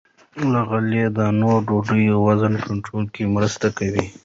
[0.51, 4.05] له غلې- دانو ډوډۍ د وزن کنټرول کې مرسته کوي.